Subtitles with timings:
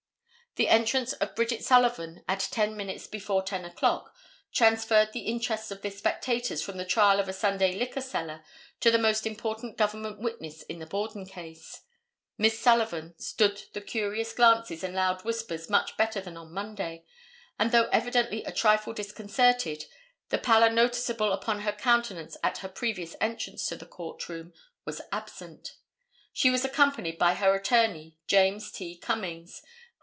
[0.57, 4.13] The entrance of Bridget Sullivan at ten minutes before 10 o'clock
[4.51, 8.43] transferred the interest of the spectators from the trial of a Sunday liquor seller
[8.81, 11.83] to the most important government witness in the Borden case.
[12.37, 17.05] Miss Sullivan stood the curious glances and loud whispers much better than on Monday,
[17.57, 19.85] and, though evidently a trifle disconcerted,
[20.31, 24.51] the pallor noticeable upon her countenance at her previous entrance to the court room
[24.83, 25.77] was absent.
[26.33, 28.97] She was accompanied by her attorney, James T.
[28.97, 29.61] Cummings.